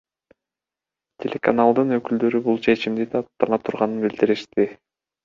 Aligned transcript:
Телеканалдын 1.25 1.95
өкүлдөрү 1.97 2.41
бул 2.47 2.57
чечимди 2.69 3.07
даттана 3.13 3.61
турганын 3.69 4.03
билдиришти. 4.07 4.67